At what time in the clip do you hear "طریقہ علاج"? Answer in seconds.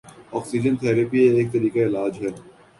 1.53-2.13